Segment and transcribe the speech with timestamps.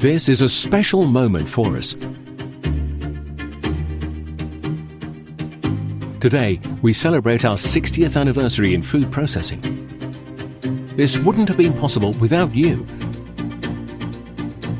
[0.00, 1.92] This is a special moment for us.
[6.20, 9.60] Today, we celebrate our 60th anniversary in food processing.
[10.96, 12.86] This wouldn't have been possible without you.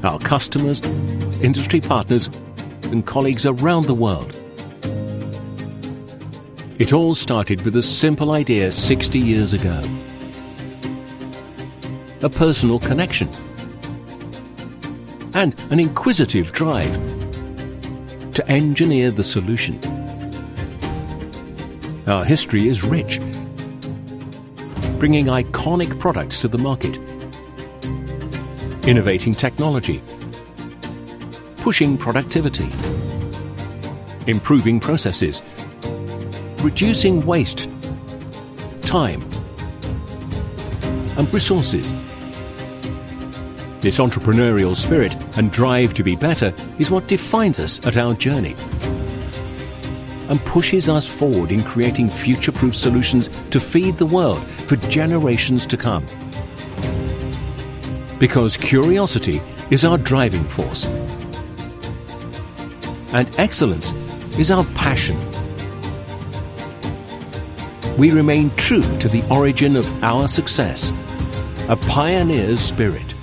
[0.04, 0.80] Our customers,
[1.42, 2.30] industry partners,
[2.84, 4.34] and colleagues around the world.
[6.78, 9.82] It all started with a simple idea 60 years ago
[12.22, 13.30] a personal connection,
[15.34, 16.92] and an inquisitive drive
[18.34, 19.78] to engineer the solution.
[22.06, 23.20] Our history is rich,
[24.98, 26.96] bringing iconic products to the market,
[28.86, 30.02] innovating technology,
[31.58, 32.68] pushing productivity,
[34.26, 35.42] improving processes,
[36.62, 37.68] reducing waste,
[38.82, 39.22] time,
[41.16, 41.92] and resources.
[43.80, 48.54] This entrepreneurial spirit and drive to be better is what defines us at our journey
[50.28, 55.66] and pushes us forward in creating future proof solutions to feed the world for generations
[55.66, 56.04] to come.
[58.18, 60.84] Because curiosity is our driving force,
[63.12, 63.92] and excellence
[64.38, 65.18] is our passion.
[67.96, 70.92] We remain true to the origin of our success
[71.68, 73.14] a pioneer's spirit.